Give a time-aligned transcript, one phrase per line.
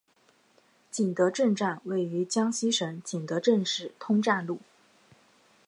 [0.89, 4.59] 景德镇站位于江西省景德镇市通站路。